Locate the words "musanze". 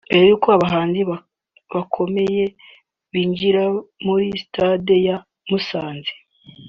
5.49-6.13